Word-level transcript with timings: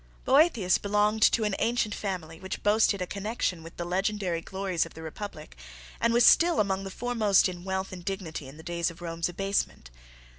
Boethius 0.25 0.79
belonged 0.79 1.21
to 1.21 1.43
an 1.43 1.53
ancient 1.59 1.93
family, 1.93 2.39
which 2.39 2.63
boasted 2.63 3.03
a 3.03 3.05
connection 3.05 3.61
with 3.61 3.77
the 3.77 3.85
legendary 3.85 4.41
glories 4.41 4.83
of 4.83 4.95
the 4.95 5.01
Republic, 5.03 5.55
and 5.99 6.11
was 6.11 6.25
still 6.25 6.59
among 6.59 6.83
the 6.83 6.89
foremost 6.89 7.47
in 7.47 7.63
wealth 7.63 7.91
and 7.93 8.03
dignity 8.03 8.47
in 8.47 8.57
the 8.57 8.63
days 8.63 8.89
of 8.89 8.99
Rome's 9.03 9.29
abasement. 9.29 9.91